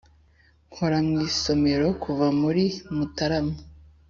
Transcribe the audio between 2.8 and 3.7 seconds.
mutarama.